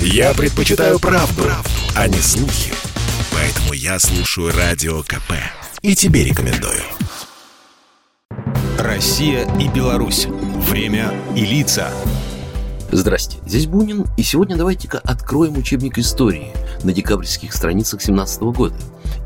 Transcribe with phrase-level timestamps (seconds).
[0.00, 2.72] Я предпочитаю правду, правду, а не слухи.
[3.32, 5.32] Поэтому я слушаю Радио КП.
[5.82, 6.82] И тебе рекомендую.
[8.78, 10.26] Россия и Беларусь.
[10.26, 11.90] Время и лица.
[12.92, 16.52] Здрасте, здесь Бунин, и сегодня давайте-ка откроем учебник истории
[16.84, 18.76] на декабрьских страницах 17 года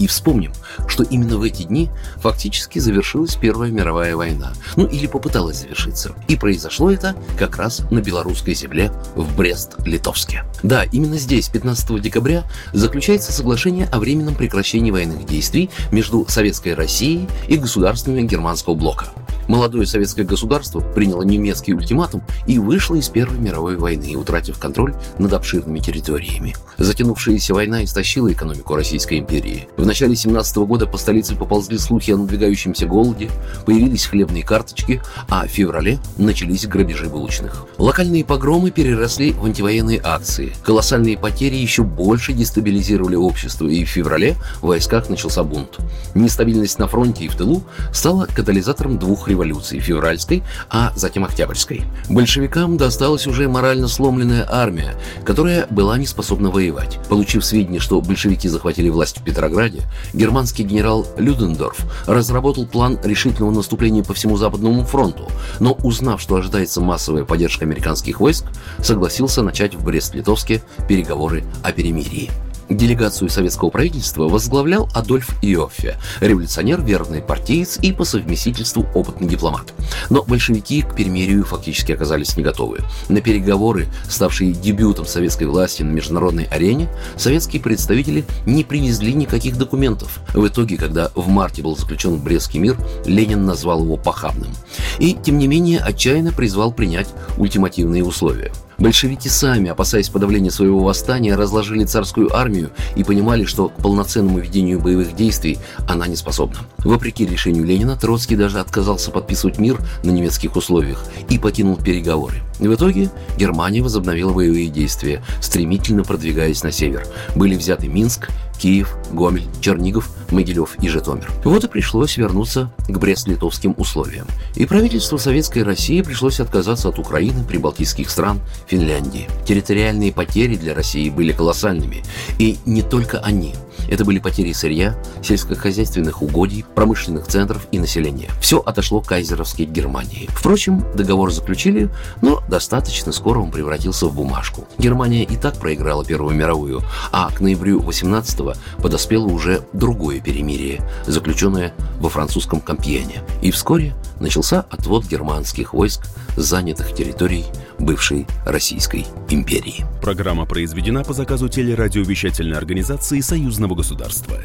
[0.00, 0.52] и вспомним,
[0.88, 6.14] что именно в эти дни фактически завершилась Первая мировая война, ну или попыталась завершиться.
[6.26, 10.44] И произошло это как раз на белорусской земле в Брест-Литовске.
[10.62, 17.28] Да, именно здесь, 15 декабря, заключается соглашение о временном прекращении военных действий между Советской Россией
[17.46, 19.06] и государствами германского блока.
[19.50, 25.32] Молодое советское государство приняло немецкий ультиматум и вышло из Первой мировой войны, утратив контроль над
[25.32, 26.54] обширными территориями.
[26.78, 29.66] Затянувшаяся война истощила экономику Российской империи.
[29.76, 33.28] В начале 17 года по столице поползли слухи о надвигающемся голоде,
[33.66, 37.66] появились хлебные карточки, а в феврале начались грабежи булочных.
[37.76, 40.52] Локальные погромы переросли в антивоенные акции.
[40.62, 45.78] Колоссальные потери еще больше дестабилизировали общество, и в феврале в войсках начался бунт.
[46.14, 51.82] Нестабильность на фронте и в тылу стала катализатором двух революций революции февральской, а затем октябрьской.
[52.08, 56.98] Большевикам досталась уже морально сломленная армия, которая была не способна воевать.
[57.08, 59.82] Получив сведения, что большевики захватили власть в Петрограде,
[60.12, 66.80] германский генерал Людендорф разработал план решительного наступления по всему Западному фронту, но узнав, что ожидается
[66.80, 68.44] массовая поддержка американских войск,
[68.82, 72.30] согласился начать в Брест-Литовске переговоры о перемирии.
[72.70, 79.74] Делегацию советского правительства возглавлял Адольф Иоффе, революционер, верный партиец и по совместительству опытный дипломат.
[80.08, 82.78] Но большевики к перемирию фактически оказались не готовы.
[83.08, 90.20] На переговоры, ставшие дебютом советской власти на международной арене, советские представители не привезли никаких документов.
[90.32, 94.52] В итоге, когда в марте был заключен Брестский мир, Ленин назвал его похабным.
[94.98, 101.36] И, тем не менее, отчаянно призвал принять ультимативные условия– Большевики сами, опасаясь подавления своего восстания,
[101.36, 106.60] разложили царскую армию и понимали, что к полноценному ведению боевых действий она не способна.
[106.84, 112.36] Вопреки решению Ленина, Троцкий даже отказался подписывать мир на немецких условиях и покинул переговоры.
[112.58, 117.06] В итоге Германия возобновила боевые действия, стремительно продвигаясь на север.
[117.34, 118.28] Были взяты Минск,
[118.60, 121.30] Киев, Гомель, Чернигов, Могилев и Житомир.
[121.44, 124.26] Вот и пришлось вернуться к брест-литовским условиям.
[124.54, 129.28] И правительству Советской России пришлось отказаться от Украины, прибалтийских стран, Финляндии.
[129.46, 132.02] Территориальные потери для России были колоссальными.
[132.38, 133.54] И не только они–
[133.90, 138.30] это были потери сырья, сельскохозяйственных угодий, промышленных центров и населения.
[138.40, 140.28] Все отошло кайзеровской Германии.
[140.30, 141.90] Впрочем, договор заключили,
[142.22, 144.66] но достаточно скоро он превратился в бумажку.
[144.78, 151.74] Германия и так проиграла Первую мировую, а к ноябрю 18-го подоспело уже другое перемирие, заключенное
[151.98, 153.22] во французском Компьене.
[153.42, 156.02] И вскоре начался отвод германских войск
[156.36, 157.44] с занятых территорий
[157.78, 159.84] бывшей Российской империи.
[160.02, 164.36] Программа произведена по заказу телерадиовещательной организации Союзного государства.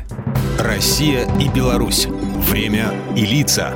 [0.59, 2.07] Россия и Беларусь.
[2.49, 3.73] Время и лица.